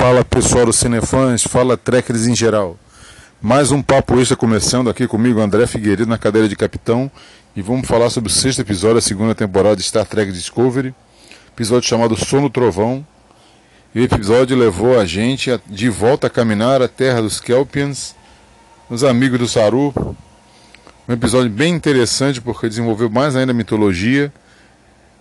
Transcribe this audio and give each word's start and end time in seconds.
Fala 0.00 0.24
pessoal 0.24 0.64
do 0.64 0.72
Cinefãs, 0.72 1.42
fala 1.42 1.76
trekkers 1.76 2.26
em 2.26 2.34
geral. 2.34 2.78
Mais 3.38 3.70
um 3.70 3.82
papo 3.82 4.18
extra 4.18 4.34
começando 4.34 4.88
aqui 4.88 5.06
comigo, 5.06 5.42
André 5.42 5.66
Figueiredo, 5.66 6.06
na 6.06 6.16
cadeira 6.16 6.48
de 6.48 6.56
capitão. 6.56 7.10
E 7.54 7.60
vamos 7.60 7.86
falar 7.86 8.08
sobre 8.08 8.30
o 8.30 8.32
sexto 8.32 8.60
episódio 8.60 8.94
da 8.94 9.02
segunda 9.02 9.34
temporada 9.34 9.76
de 9.76 9.82
Star 9.82 10.06
Trek 10.06 10.32
Discovery. 10.32 10.94
Episódio 11.52 11.86
chamado 11.86 12.16
Sono 12.16 12.48
Trovão. 12.48 13.06
E 13.94 14.00
o 14.00 14.02
episódio 14.02 14.56
levou 14.56 14.98
a 14.98 15.04
gente 15.04 15.50
de 15.66 15.90
volta 15.90 16.28
a 16.28 16.30
caminhar 16.30 16.80
a 16.80 16.88
terra 16.88 17.20
dos 17.20 17.38
Kelpians, 17.38 18.14
os 18.88 19.04
amigos 19.04 19.38
do 19.38 19.46
Saru. 19.46 19.92
Um 21.06 21.12
episódio 21.12 21.50
bem 21.50 21.74
interessante 21.74 22.40
porque 22.40 22.70
desenvolveu 22.70 23.10
mais 23.10 23.36
ainda 23.36 23.52
a 23.52 23.54
mitologia 23.54 24.32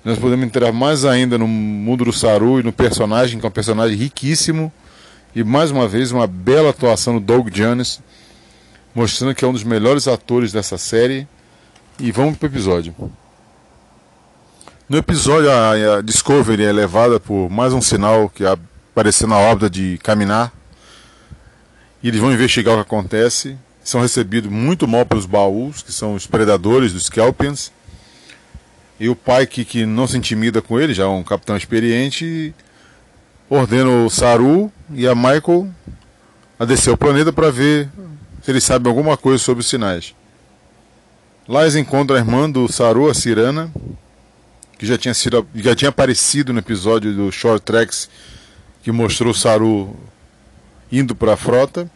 nós 0.09 0.17
podemos 0.17 0.43
entrar 0.43 0.71
mais 0.71 1.05
ainda 1.05 1.37
no 1.37 1.47
mundo 1.47 2.05
do 2.05 2.11
Saru 2.11 2.59
e 2.59 2.63
no 2.63 2.73
personagem, 2.73 3.39
que 3.39 3.45
é 3.45 3.49
um 3.49 3.51
personagem 3.51 3.95
riquíssimo. 3.95 4.73
E 5.35 5.43
mais 5.43 5.69
uma 5.69 5.87
vez, 5.87 6.11
uma 6.11 6.25
bela 6.25 6.71
atuação 6.71 7.13
do 7.13 7.19
Doug 7.19 7.49
Jones, 7.49 8.01
mostrando 8.95 9.35
que 9.35 9.45
é 9.45 9.47
um 9.47 9.53
dos 9.53 9.63
melhores 9.63 10.07
atores 10.07 10.51
dessa 10.51 10.79
série. 10.79 11.27
E 11.99 12.11
vamos 12.11 12.37
para 12.37 12.47
o 12.47 12.49
episódio. 12.49 12.95
No 14.89 14.97
episódio, 14.97 15.51
a, 15.51 16.01
Discovery 16.01 16.63
é 16.63 16.71
levada 16.71 17.19
por 17.19 17.47
mais 17.47 17.71
um 17.71 17.81
sinal 17.81 18.29
que 18.29 18.43
apareceu 18.43 19.27
na 19.27 19.37
órbita 19.37 19.69
de 19.69 19.99
caminhar. 19.99 20.51
E 22.01 22.07
eles 22.07 22.19
vão 22.19 22.33
investigar 22.33 22.73
o 22.73 22.77
que 22.77 22.81
acontece. 22.81 23.55
São 23.83 24.01
recebidos 24.01 24.51
muito 24.51 24.87
mal 24.87 25.05
pelos 25.05 25.27
baús, 25.27 25.83
que 25.83 25.91
são 25.91 26.15
os 26.15 26.25
predadores 26.25 26.93
dos 26.93 27.11
Kelpians 27.11 27.71
e 28.99 29.07
o 29.07 29.15
pai, 29.15 29.47
que, 29.47 29.63
que 29.63 29.85
não 29.85 30.05
se 30.05 30.17
intimida 30.17 30.61
com 30.61 30.79
ele, 30.79 30.93
já 30.93 31.03
é 31.03 31.07
um 31.07 31.23
capitão 31.23 31.55
experiente, 31.55 32.53
ordena 33.49 33.89
o 33.89 34.09
Saru 34.09 34.71
e 34.93 35.07
a 35.07 35.15
Michael 35.15 35.69
a 36.59 36.65
descer 36.65 36.91
o 36.91 36.97
planeta 36.97 37.31
para 37.31 37.49
ver 37.49 37.87
se 38.43 38.51
eles 38.51 38.63
sabem 38.63 38.89
alguma 38.89 39.15
coisa 39.15 39.41
sobre 39.41 39.61
os 39.61 39.69
sinais. 39.69 40.13
Lá 41.47 41.61
eles 41.61 41.75
encontram 41.75 42.17
a 42.17 42.19
irmã 42.19 42.49
do 42.49 42.71
Saru, 42.71 43.09
a 43.09 43.13
Cirana, 43.13 43.71
que 44.77 44.85
já 44.85 44.97
tinha, 44.97 45.13
sido, 45.13 45.47
já 45.55 45.75
tinha 45.75 45.89
aparecido 45.89 46.51
no 46.51 46.59
episódio 46.59 47.13
do 47.13 47.31
Short 47.31 47.63
Tracks 47.63 48.09
que 48.83 48.91
mostrou 48.91 49.31
o 49.31 49.35
Saru 49.35 49.95
indo 50.91 51.15
para 51.15 51.33
a 51.33 51.37
frota. 51.37 51.89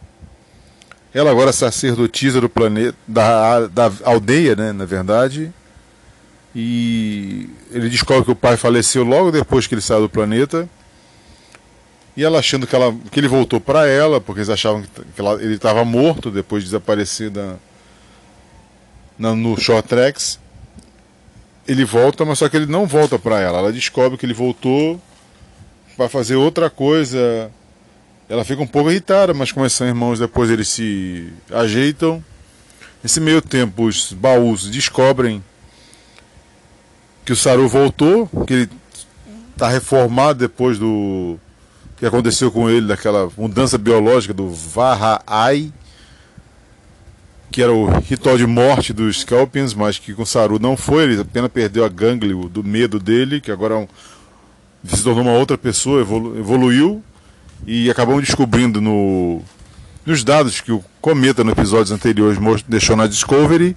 Ela 1.12 1.30
agora 1.30 1.50
é 1.50 1.52
sacerdotisa 1.52 2.40
do 2.40 2.48
planeta, 2.48 2.96
da, 3.06 3.66
da 3.68 3.92
aldeia, 4.04 4.56
né, 4.56 4.72
na 4.72 4.84
verdade, 4.84 5.52
e 6.54 7.50
ele 7.72 7.88
descobre 7.88 8.24
que 8.24 8.30
o 8.30 8.36
pai 8.36 8.56
faleceu 8.56 9.02
logo 9.02 9.32
depois 9.32 9.66
que 9.66 9.74
ele 9.74 9.80
saiu 9.80 10.02
do 10.02 10.08
planeta. 10.08 10.68
E 12.16 12.22
ela 12.22 12.38
achando 12.38 12.64
que, 12.64 12.76
ela, 12.76 12.94
que 13.10 13.18
ele 13.18 13.26
voltou 13.26 13.60
para 13.60 13.88
ela, 13.88 14.20
porque 14.20 14.38
eles 14.38 14.48
achavam 14.48 14.82
que 14.82 15.20
ela, 15.20 15.42
ele 15.42 15.54
estava 15.54 15.84
morto 15.84 16.30
depois 16.30 16.62
de 16.62 16.68
desaparecer 16.68 17.28
da, 17.28 17.56
na, 19.18 19.34
no 19.34 19.58
Short 19.60 19.88
Tracks. 19.88 20.38
Ele 21.66 21.84
volta, 21.84 22.24
mas 22.24 22.38
só 22.38 22.48
que 22.48 22.56
ele 22.56 22.66
não 22.66 22.86
volta 22.86 23.18
para 23.18 23.40
ela. 23.40 23.58
Ela 23.58 23.72
descobre 23.72 24.16
que 24.16 24.24
ele 24.24 24.34
voltou 24.34 25.00
para 25.96 26.08
fazer 26.08 26.36
outra 26.36 26.70
coisa. 26.70 27.50
Ela 28.28 28.44
fica 28.44 28.62
um 28.62 28.66
pouco 28.66 28.92
irritada, 28.92 29.34
mas 29.34 29.50
como 29.50 29.68
são 29.68 29.86
irmãos, 29.88 30.20
depois 30.20 30.50
eles 30.50 30.68
se 30.68 31.32
ajeitam. 31.50 32.24
Nesse 33.02 33.20
meio 33.20 33.42
tempo, 33.42 33.84
os 33.84 34.12
baús 34.12 34.70
descobrem 34.70 35.42
que 37.24 37.32
o 37.32 37.36
Saru 37.36 37.68
voltou, 37.68 38.28
que 38.46 38.52
ele 38.52 38.70
está 39.52 39.68
reformado 39.68 40.38
depois 40.38 40.78
do 40.78 41.38
que 41.96 42.04
aconteceu 42.04 42.50
com 42.50 42.68
ele, 42.68 42.86
daquela 42.86 43.30
mudança 43.36 43.78
biológica 43.78 44.34
do 44.34 44.50
Vahai, 44.50 45.72
que 47.50 47.62
era 47.62 47.72
o 47.72 47.86
ritual 48.00 48.36
de 48.36 48.46
morte 48.46 48.92
dos 48.92 49.20
Scorpions, 49.20 49.74
mas 49.74 49.98
que 49.98 50.12
com 50.12 50.22
o 50.22 50.26
Saru 50.26 50.58
não 50.58 50.76
foi, 50.76 51.04
ele 51.04 51.20
apenas 51.20 51.50
perdeu 51.52 51.84
a 51.84 51.88
ganglio 51.88 52.48
do 52.48 52.64
medo 52.64 52.98
dele, 52.98 53.40
que 53.40 53.50
agora 53.50 53.76
é 53.76 53.88
se 54.84 55.02
tornou 55.02 55.22
uma 55.22 55.32
outra 55.32 55.56
pessoa, 55.56 56.00
evolu, 56.00 56.38
evoluiu, 56.38 57.02
e 57.66 57.90
acabamos 57.90 58.24
descobrindo 58.24 58.80
no, 58.80 59.40
nos 60.04 60.22
dados 60.22 60.60
que 60.60 60.72
o 60.72 60.84
Cometa, 61.00 61.44
no 61.44 61.52
episódios 61.52 61.92
anteriores, 61.92 62.38
deixou 62.68 62.96
na 62.96 63.06
Discovery, 63.06 63.76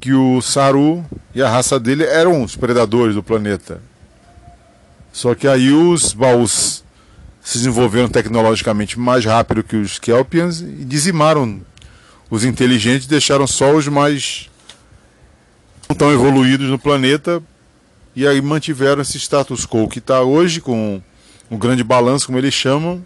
que 0.00 0.12
o 0.12 0.40
Saru 0.40 1.04
e 1.34 1.42
a 1.42 1.48
raça 1.48 1.78
dele 1.80 2.04
eram 2.04 2.42
os 2.42 2.56
predadores 2.56 3.14
do 3.14 3.22
planeta. 3.22 3.80
Só 5.12 5.34
que 5.34 5.48
aí 5.48 5.72
os 5.72 6.12
baús 6.12 6.84
se 7.42 7.58
desenvolveram 7.58 8.08
tecnologicamente 8.08 8.98
mais 8.98 9.24
rápido 9.24 9.62
que 9.62 9.76
os 9.76 9.98
Kelpians 9.98 10.60
e 10.60 10.84
dizimaram 10.84 11.60
os 12.28 12.44
inteligentes, 12.44 13.06
deixaram 13.06 13.46
só 13.46 13.74
os 13.74 13.86
mais 13.88 14.50
tão 15.96 16.12
evoluídos 16.12 16.68
no 16.68 16.78
planeta 16.78 17.42
e 18.14 18.26
aí 18.26 18.40
mantiveram 18.40 19.02
esse 19.02 19.18
status 19.18 19.64
quo 19.66 19.88
que 19.88 19.98
está 19.98 20.22
hoje 20.22 20.60
com 20.60 21.00
um 21.50 21.56
grande 21.56 21.84
balanço, 21.84 22.26
como 22.26 22.38
eles 22.38 22.54
chamam, 22.54 23.04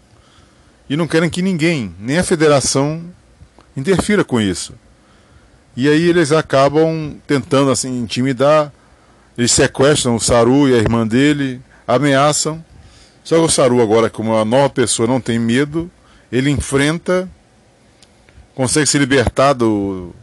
e 0.89 0.97
não 0.97 1.07
querem 1.07 1.29
que 1.29 1.41
ninguém, 1.41 1.93
nem 1.99 2.17
a 2.17 2.23
federação, 2.23 3.03
interfira 3.77 4.23
com 4.23 4.41
isso. 4.41 4.73
E 5.75 5.87
aí 5.87 6.07
eles 6.07 6.31
acabam 6.31 7.15
tentando 7.25 7.71
assim 7.71 8.01
intimidar. 8.01 8.71
Eles 9.37 9.51
sequestram 9.51 10.15
o 10.15 10.19
Saru 10.19 10.67
e 10.67 10.73
a 10.73 10.77
irmã 10.77 11.07
dele, 11.07 11.61
ameaçam. 11.87 12.63
Só 13.23 13.37
que 13.37 13.41
o 13.45 13.49
Saru 13.49 13.81
agora, 13.81 14.09
como 14.09 14.31
uma 14.31 14.43
nova 14.43 14.69
pessoa, 14.69 15.07
não 15.07 15.21
tem 15.21 15.39
medo. 15.39 15.89
Ele 16.31 16.49
enfrenta, 16.49 17.29
consegue 18.53 18.87
se 18.87 18.97
libertar 18.97 19.53
do, 19.53 20.13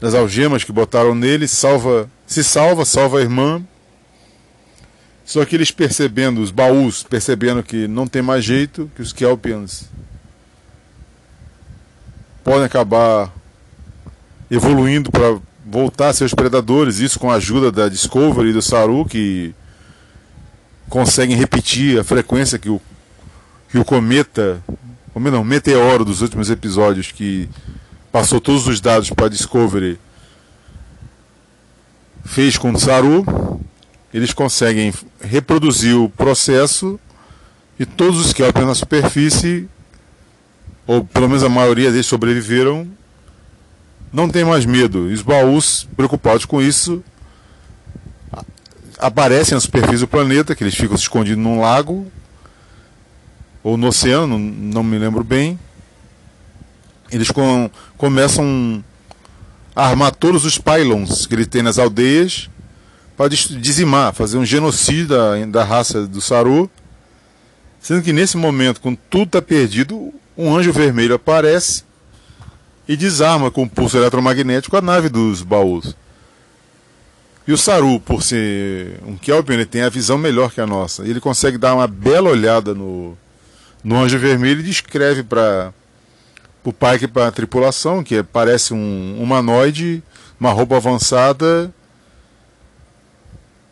das 0.00 0.14
algemas 0.14 0.64
que 0.64 0.72
botaram 0.72 1.14
nele, 1.14 1.46
salva, 1.46 2.08
se 2.26 2.42
salva, 2.42 2.84
salva 2.84 3.18
a 3.18 3.22
irmã. 3.22 3.62
Só 5.24 5.44
que 5.44 5.56
eles 5.56 5.70
percebendo, 5.70 6.40
os 6.40 6.50
baús, 6.50 7.02
percebendo 7.02 7.62
que 7.62 7.88
não 7.88 8.06
tem 8.06 8.22
mais 8.22 8.44
jeito, 8.44 8.90
que 8.94 9.02
os 9.02 9.12
Kelpians 9.12 9.84
podem 12.44 12.64
acabar 12.64 13.32
evoluindo 14.50 15.10
para 15.10 15.38
voltar 15.64 16.08
a 16.08 16.12
ser 16.12 16.24
os 16.24 16.34
predadores, 16.34 17.00
isso 17.00 17.18
com 17.18 17.30
a 17.30 17.34
ajuda 17.34 17.72
da 17.72 17.88
Discovery 17.88 18.50
e 18.50 18.52
do 18.52 18.62
Saru, 18.62 19.04
que 19.04 19.54
conseguem 20.88 21.36
repetir 21.36 21.98
a 21.98 22.04
frequência 22.04 22.58
que 22.58 22.70
o, 22.70 22.80
que 23.68 23.78
o 23.78 23.84
cometa, 23.84 24.62
ou 25.12 25.20
não, 25.20 25.42
meteoro 25.42 26.04
dos 26.04 26.22
últimos 26.22 26.50
episódios, 26.50 27.10
que 27.10 27.48
passou 28.12 28.40
todos 28.40 28.66
os 28.68 28.80
dados 28.80 29.10
para 29.10 29.26
a 29.26 29.28
Discovery, 29.28 29.98
fez 32.24 32.56
com 32.56 32.70
o 32.70 32.78
Saru. 32.78 33.24
Eles 34.14 34.32
conseguem 34.32 34.94
reproduzir 35.20 35.96
o 35.96 36.08
processo 36.08 36.98
e 37.78 37.84
todos 37.84 38.24
os 38.24 38.32
Kelpens 38.32 38.66
na 38.66 38.74
superfície, 38.74 39.68
ou 40.86 41.04
pelo 41.04 41.28
menos 41.28 41.42
a 41.42 41.48
maioria 41.48 41.90
deles 41.90 42.06
sobreviveram 42.06 42.88
não 44.16 44.30
tem 44.30 44.46
mais 44.46 44.64
medo. 44.64 45.10
E 45.10 45.12
os 45.12 45.20
baús, 45.20 45.86
preocupados 45.94 46.46
com 46.46 46.62
isso, 46.62 47.04
aparecem 48.98 49.54
na 49.54 49.60
superfície 49.60 49.98
do 49.98 50.08
planeta, 50.08 50.56
que 50.56 50.64
eles 50.64 50.74
ficam 50.74 50.96
escondidos 50.96 51.42
num 51.42 51.60
lago 51.60 52.10
ou 53.62 53.76
no 53.76 53.88
oceano, 53.88 54.38
não 54.38 54.82
me 54.82 54.96
lembro 54.98 55.22
bem. 55.22 55.58
Eles 57.12 57.30
com, 57.30 57.70
começam 57.98 58.82
a 59.74 59.86
armar 59.86 60.14
todos 60.14 60.46
os 60.46 60.56
pylons 60.56 61.26
que 61.26 61.34
eles 61.34 61.46
têm 61.46 61.62
nas 61.62 61.78
aldeias 61.78 62.48
para 63.18 63.28
dizimar, 63.28 64.14
fazer 64.14 64.38
um 64.38 64.46
genocídio 64.46 65.08
da, 65.08 65.44
da 65.44 65.62
raça 65.62 66.06
do 66.06 66.22
Saru. 66.22 66.70
Sendo 67.78 68.02
que 68.02 68.14
nesse 68.14 68.38
momento, 68.38 68.80
quando 68.80 68.98
tudo 69.10 69.26
está 69.26 69.42
perdido, 69.42 70.10
um 70.38 70.56
anjo 70.56 70.72
vermelho 70.72 71.14
aparece 71.14 71.85
e 72.88 72.96
desarma 72.96 73.50
com 73.50 73.68
pulso 73.68 73.96
eletromagnético 73.96 74.76
a 74.76 74.80
nave 74.80 75.08
dos 75.08 75.42
baús. 75.42 75.96
E 77.46 77.52
o 77.52 77.58
Saru, 77.58 78.00
por 78.00 78.22
ser 78.22 78.98
um 79.06 79.16
Kelpien, 79.16 79.58
ele 79.58 79.66
tem 79.66 79.82
a 79.82 79.88
visão 79.88 80.18
melhor 80.18 80.50
que 80.50 80.60
a 80.60 80.66
nossa. 80.66 81.04
Ele 81.04 81.20
consegue 81.20 81.56
dar 81.56 81.74
uma 81.74 81.86
bela 81.86 82.28
olhada 82.28 82.74
no, 82.74 83.16
no 83.84 83.96
Anjo 83.96 84.18
Vermelho 84.18 84.60
e 84.60 84.64
descreve 84.64 85.22
para 85.22 85.72
o 86.64 86.72
Pike 86.72 87.04
e 87.04 87.08
para 87.08 87.28
a 87.28 87.32
tripulação, 87.32 88.02
que 88.02 88.20
parece 88.24 88.74
um 88.74 89.16
humanoide, 89.20 90.02
uma 90.40 90.52
roupa 90.52 90.76
avançada 90.76 91.72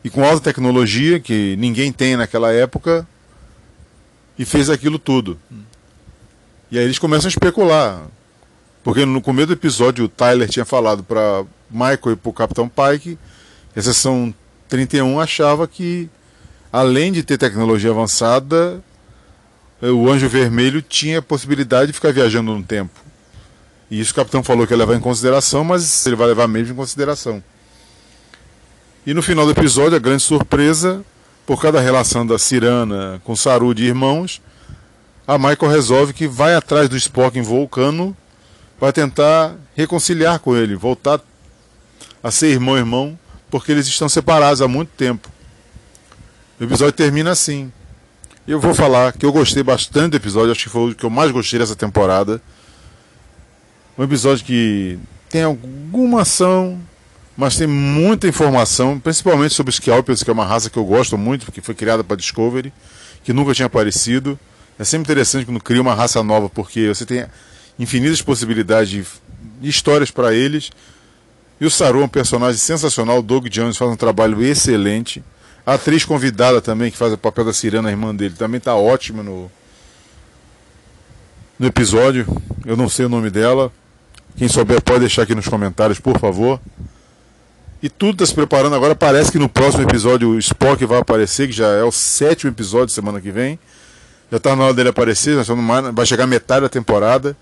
e 0.05 0.11
com 0.11 0.23
alta 0.23 0.41
tecnologia, 0.41 1.19
que 1.19 1.57
ninguém 1.59 1.91
tem 1.91 2.15
naquela 2.15 2.53
época, 2.53 3.07
e 4.39 4.45
fez 4.45 4.69
aquilo 4.69 4.99
tudo. 4.99 5.39
E 6.71 6.79
aí 6.79 6.85
eles 6.85 6.99
começam 6.99 7.27
a 7.27 7.31
especular. 7.31 8.03
Porque 8.85 9.05
no 9.07 9.21
começo 9.21 9.49
do 9.49 9.53
episódio 9.55 10.05
o 10.05 10.09
Tyler 10.09 10.49
tinha 10.49 10.65
falado 10.65 11.03
para 11.03 11.45
Michael 11.71 12.13
e 12.13 12.17
para 12.17 12.31
o 12.31 12.33
Capitão 12.33 12.69
Pike 12.69 13.19
a 13.77 13.83
seção 13.83 14.33
31 14.69 15.19
achava 15.19 15.67
que, 15.67 16.09
além 16.73 17.11
de 17.11 17.23
ter 17.23 17.37
tecnologia 17.37 17.91
avançada, 17.91 18.81
o 19.83 20.09
Anjo 20.09 20.29
Vermelho 20.29 20.81
tinha 20.81 21.19
a 21.19 21.23
possibilidade 21.23 21.89
de 21.89 21.93
ficar 21.93 22.13
viajando 22.13 22.55
no 22.55 22.63
tempo. 22.63 23.01
E 23.91 24.01
isso 24.01 24.13
o 24.13 24.15
capitão 24.15 24.43
falou 24.43 24.67
que 24.67 24.73
ia 24.73 24.77
levar 24.77 24.95
em 24.95 25.01
consideração, 25.01 25.65
mas 25.65 26.07
ele 26.07 26.17
vai 26.17 26.29
levar 26.29 26.47
mesmo 26.47 26.73
em 26.73 26.77
consideração. 26.77 27.43
E 29.07 29.13
no 29.13 29.23
final 29.23 29.45
do 29.45 29.51
episódio, 29.51 29.97
a 29.97 30.01
grande 30.01 30.23
surpresa, 30.23 31.05
por 31.45 31.61
causa 31.61 31.79
da 31.79 31.83
relação 31.83 32.27
da 32.27 32.39
Cirana 32.39 33.21
com 33.25 33.37
Saru 33.37 33.75
de 33.75 33.85
irmãos, 33.85 34.41
a 35.27 35.37
Michael 35.37 35.71
resolve 35.71 36.13
que 36.13 36.27
vai 36.29 36.55
atrás 36.55 36.89
do 36.89 36.97
Spock 36.97 37.39
em 37.39 37.43
Vulcano, 37.43 38.17
vai 38.85 38.93
tentar 38.93 39.57
reconciliar 39.75 40.39
com 40.39 40.55
ele, 40.55 40.77
voltar 40.77 41.19
a 42.23 42.31
ser 42.31 42.49
irmão-irmão, 42.49 43.19
porque 43.51 43.73
eles 43.73 43.87
estão 43.87 44.11
separados 44.11 44.61
há 44.61 44.69
muito 44.69 44.91
tempo. 44.91 45.31
O 46.61 46.65
episódio 46.65 46.93
termina 46.93 47.31
assim. 47.31 47.73
Eu 48.47 48.61
vou 48.61 48.75
falar 48.75 49.15
que 49.15 49.25
eu 49.25 49.33
gostei 49.33 49.63
bastante 49.63 50.11
do 50.11 50.17
episódio, 50.19 50.53
acho 50.53 50.65
que 50.65 50.69
foi 50.69 50.91
o 50.91 50.95
que 50.95 51.05
eu 51.05 51.09
mais 51.09 51.31
gostei 51.31 51.59
dessa 51.59 51.75
temporada. 51.75 52.43
Um 53.97 54.05
episódio 54.05 54.45
que 54.45 54.99
tem 55.31 55.45
alguma 55.45 56.21
ação, 56.21 56.79
mas 57.35 57.57
tem 57.57 57.67
muita 57.67 58.29
informação, 58.29 59.01
principalmente 59.01 59.55
sobre 59.55 59.71
os 59.71 59.77
Scalpers, 59.77 60.23
que 60.23 60.29
é 60.29 60.33
uma 60.33 60.45
raça 60.45 60.69
que 60.69 60.77
eu 60.77 60.85
gosto 60.85 61.17
muito, 61.17 61.47
porque 61.47 61.63
foi 61.63 61.75
criada 61.75 62.05
para 62.05 62.19
Discovery, 62.19 62.71
que 63.23 63.33
nunca 63.33 63.55
tinha 63.55 63.65
aparecido. 63.65 64.39
É 64.79 64.85
sempre 64.85 65.11
interessante 65.11 65.47
quando 65.47 65.63
cria 65.63 65.81
uma 65.81 65.95
raça 65.95 66.23
nova, 66.23 66.51
porque 66.51 66.89
você 66.89 67.07
tem 67.07 67.25
infinitas 67.79 68.23
possibilidades 68.23 68.89
de 68.89 69.05
histórias 69.63 70.11
para 70.11 70.35
eles. 70.35 70.71
E 71.61 71.67
o 71.67 71.71
Saru 71.71 72.03
é 72.03 72.05
um 72.05 72.09
personagem 72.09 72.59
sensacional, 72.59 73.19
o 73.19 73.23
Doug 73.23 73.47
Jones 73.47 73.77
faz 73.77 73.91
um 73.91 73.97
trabalho 73.97 74.43
excelente. 74.43 75.23
A 75.67 75.75
atriz 75.75 76.05
convidada 76.05 76.61
também, 76.61 76.91
que 76.91 76.97
faz 76.97 77.13
o 77.13 77.19
papel 77.19 77.45
da 77.45 77.53
Cirana, 77.53 77.89
a 77.89 77.93
irmã 77.93 78.15
dele, 78.15 78.35
também 78.37 78.59
está 78.59 78.75
ótima 78.75 79.23
no, 79.23 79.51
no 81.59 81.67
episódio. 81.67 82.27
Eu 82.67 82.77
não 82.77 82.89
sei 82.89 83.07
o 83.07 83.09
nome 83.09 83.31
dela. 83.31 83.73
Quem 84.37 84.49
souber 84.49 84.83
pode 84.83 85.01
deixar 85.01 85.23
aqui 85.23 85.35
nos 85.35 85.49
comentários, 85.49 85.99
por 85.99 86.19
favor. 86.19 86.61
E 87.83 87.89
tudo 87.89 88.13
está 88.13 88.27
se 88.27 88.35
preparando 88.35 88.75
agora. 88.75 88.95
Parece 88.95 89.31
que 89.31 89.39
no 89.39 89.49
próximo 89.49 89.85
episódio 89.85 90.31
o 90.31 90.39
Spock 90.39 90.85
vai 90.85 90.99
aparecer, 90.99 91.47
que 91.47 91.53
já 91.53 91.69
é 91.69 91.83
o 91.83 91.93
sétimo 91.93 92.51
episódio 92.51 92.95
semana 92.95 93.21
que 93.21 93.31
vem. 93.31 93.59
Já 94.31 94.39
está 94.39 94.57
na 94.57 94.65
hora 94.65 94.75
dele 94.75 94.89
aparecer, 94.89 95.37
vai 95.93 96.07
chegar 96.07 96.27
metade 96.27 96.63
da 96.63 96.69
temporada. 96.69 97.37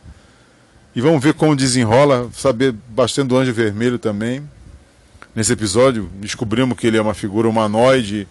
E 0.94 1.00
vamos 1.00 1.22
ver 1.24 1.32
como 1.32 1.56
desenrola, 1.56 2.28
saber 2.34 2.74
bastante 2.90 3.28
do 3.28 3.38
Anjo 3.38 3.50
Vermelho 3.54 3.98
também. 3.98 4.46
Nesse 5.34 5.50
episódio, 5.54 6.10
descobrimos 6.20 6.76
que 6.76 6.86
ele 6.86 6.98
é 6.98 7.00
uma 7.00 7.14
figura 7.14 7.48
humanoide. 7.48 8.28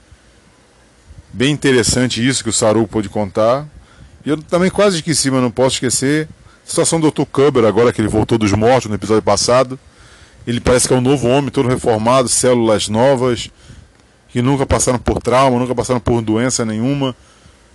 Bem 1.34 1.52
interessante 1.52 2.26
isso 2.26 2.44
que 2.44 2.52
o 2.52 2.54
Saru 2.54 2.88
pôde 2.88 3.10
contar. 3.10 3.68
E 4.24 4.30
eu 4.30 4.38
também 4.38 4.70
quase 4.70 4.98
esqueci, 4.98 5.32
mas 5.32 5.42
não 5.42 5.50
posso 5.50 5.78
esquecer. 5.78 6.30
A 6.64 6.70
situação 6.70 7.00
do 7.00 7.10
Dr. 7.10 7.24
Cubber, 7.24 7.66
agora 7.66 7.92
que 7.92 8.00
ele 8.00 8.08
voltou 8.08 8.38
dos 8.38 8.52
mortos 8.52 8.88
no 8.88 8.96
episódio 8.96 9.24
passado. 9.24 9.80
Ele 10.46 10.60
parece 10.60 10.88
que 10.88 10.94
é 10.94 10.98
um 10.98 11.02
novo 11.02 11.28
homem, 11.28 11.50
todo 11.50 11.68
reformado, 11.68 12.30
células 12.30 12.88
novas, 12.88 13.50
que 14.30 14.40
nunca 14.40 14.68
passaram 14.68 15.00
por 15.00 15.20
trauma, 15.20 15.58
nunca 15.58 15.74
passaram 15.74 16.00
por 16.00 16.22
doença 16.22 16.64
nenhuma. 16.64 17.16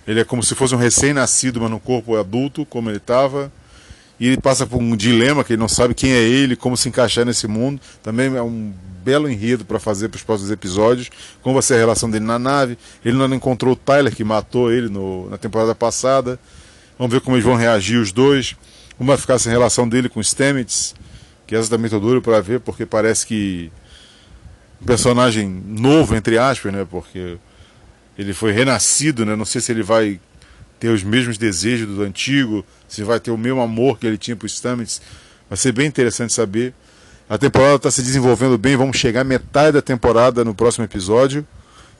Ele 0.07 0.21
é 0.21 0.23
como 0.23 0.41
se 0.41 0.55
fosse 0.55 0.73
um 0.73 0.77
recém-nascido, 0.77 1.59
mas 1.59 1.69
no 1.69 1.79
corpo 1.79 2.15
adulto, 2.15 2.65
como 2.65 2.89
ele 2.89 2.97
estava 2.99 3.51
e 4.19 4.27
ele 4.27 4.41
passa 4.41 4.65
por 4.65 4.77
um 4.77 4.95
dilema 4.95 5.43
que 5.43 5.53
ele 5.53 5.59
não 5.59 5.67
sabe 5.67 5.93
quem 5.93 6.11
é 6.11 6.21
ele, 6.21 6.55
como 6.55 6.75
se 6.75 6.89
encaixar 6.89 7.25
nesse 7.25 7.47
mundo. 7.47 7.79
Também 8.01 8.35
é 8.35 8.41
um 8.41 8.73
belo 9.03 9.29
enredo 9.29 9.63
para 9.63 9.79
fazer 9.79 10.09
para 10.09 10.17
os 10.17 10.23
próximos 10.23 10.51
episódios. 10.51 11.09
Como 11.41 11.53
vai 11.53 11.61
ser 11.61 11.75
a 11.75 11.77
relação 11.77 12.09
dele 12.09 12.25
na 12.25 12.39
nave. 12.39 12.77
Ele 13.05 13.15
não 13.15 13.31
encontrou 13.33 13.73
o 13.73 13.75
Tyler 13.75 14.13
que 14.13 14.23
matou 14.23 14.71
ele 14.71 14.89
no, 14.89 15.29
na 15.29 15.37
temporada 15.37 15.75
passada. 15.75 16.39
Vamos 16.97 17.13
ver 17.13 17.21
como 17.21 17.35
eles 17.35 17.45
vão 17.45 17.55
reagir 17.55 17.97
os 17.97 18.11
dois. 18.11 18.55
Como 18.97 19.07
vai 19.07 19.17
ficar 19.17 19.35
essa 19.35 19.49
relação 19.49 19.87
dele 19.87 20.09
com 20.09 20.19
o 20.19 20.23
Stamets, 20.23 20.95
que 21.45 21.55
essa 21.55 21.69
também 21.69 21.85
estou 21.85 21.99
duro 21.99 22.19
para 22.19 22.41
ver, 22.41 22.59
porque 22.59 22.83
parece 22.83 23.27
que 23.27 23.71
um 24.81 24.85
personagem 24.85 25.47
novo, 25.47 26.15
entre 26.15 26.39
aspas, 26.39 26.73
né? 26.73 26.87
Porque 26.89 27.37
ele 28.17 28.33
foi 28.33 28.51
renascido, 28.51 29.23
né? 29.23 29.35
Não 29.35 29.45
sei 29.45 29.61
se 29.61 29.71
ele 29.71 29.83
vai 29.83 30.19
ter 30.79 30.89
os 30.89 31.03
mesmos 31.03 31.37
desejos 31.37 31.87
do 31.87 32.01
antigo, 32.01 32.65
se 32.87 33.03
vai 33.03 33.19
ter 33.19 33.31
o 33.31 33.37
mesmo 33.37 33.61
amor 33.61 33.97
que 33.97 34.05
ele 34.05 34.17
tinha 34.17 34.35
para 34.35 34.45
os 34.45 34.55
Stamets. 34.55 35.01
Vai 35.49 35.57
ser 35.57 35.71
bem 35.71 35.87
interessante 35.87 36.33
saber. 36.33 36.73
A 37.29 37.37
temporada 37.37 37.75
está 37.75 37.91
se 37.91 38.01
desenvolvendo 38.01 38.57
bem, 38.57 38.75
vamos 38.75 38.97
chegar 38.97 39.23
metade 39.23 39.73
da 39.73 39.81
temporada 39.81 40.45
no 40.45 40.55
próximo 40.55 40.85
episódio. 40.85 41.45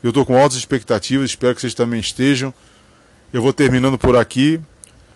Eu 0.02 0.10
estou 0.10 0.26
com 0.26 0.38
altas 0.38 0.58
expectativas, 0.58 1.32
espero 1.32 1.56
que 1.56 1.62
vocês 1.62 1.74
também 1.74 2.00
estejam. 2.00 2.54
Eu 3.34 3.42
vou 3.42 3.52
terminando 3.52 3.98
por 3.98 4.16
aqui. 4.16 4.60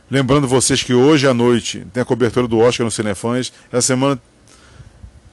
Lembrando 0.09 0.47
vocês 0.47 0.83
que 0.83 0.93
hoje 0.93 1.25
à 1.27 1.33
noite 1.33 1.87
tem 1.93 2.01
a 2.01 2.05
cobertura 2.05 2.45
do 2.45 2.59
Oscar 2.59 2.83
no 2.83 2.91
Cinefãs. 2.91 3.53
Essa 3.71 3.87
semana, 3.87 4.21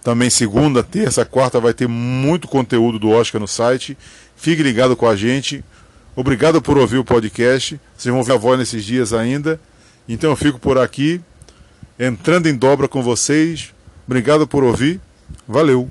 também 0.04 0.30
segunda, 0.30 0.84
terça, 0.84 1.24
quarta, 1.24 1.58
vai 1.58 1.74
ter 1.74 1.88
muito 1.88 2.46
conteúdo 2.46 2.98
do 2.98 3.08
Oscar 3.10 3.40
no 3.40 3.48
site. 3.48 3.98
Fique 4.36 4.62
ligado 4.62 4.94
com 4.94 5.08
a 5.08 5.16
gente. 5.16 5.64
Obrigado 6.18 6.60
por 6.60 6.76
ouvir 6.76 6.98
o 6.98 7.04
podcast. 7.04 7.80
Vocês 7.96 8.12
vão 8.12 8.24
ver 8.24 8.32
a 8.32 8.36
voz 8.36 8.58
nesses 8.58 8.84
dias 8.84 9.12
ainda. 9.12 9.60
Então 10.08 10.30
eu 10.30 10.34
fico 10.34 10.58
por 10.58 10.76
aqui, 10.76 11.20
entrando 11.96 12.48
em 12.48 12.56
dobra 12.56 12.88
com 12.88 13.00
vocês. 13.00 13.72
Obrigado 14.04 14.44
por 14.44 14.64
ouvir. 14.64 15.00
Valeu! 15.46 15.88